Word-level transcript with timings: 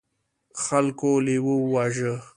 خلکو 0.63 1.11
لیوه 1.25 1.53
وواژه. 1.59 2.13